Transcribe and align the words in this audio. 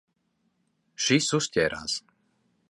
Šis 1.09 1.29
uzķērās. 1.41 1.99